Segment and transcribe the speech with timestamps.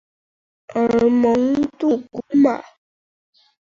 [0.73, 2.59] 而蒙杜古马。